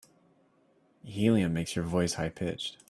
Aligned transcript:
Helium 1.03 1.53
makes 1.53 1.75
your 1.75 1.85
voice 1.85 2.15
high 2.15 2.29
pitched. 2.29 2.79